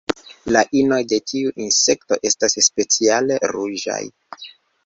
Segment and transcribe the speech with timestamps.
[0.55, 4.03] La inoj de tiu insekto estas speciale ruĝaj.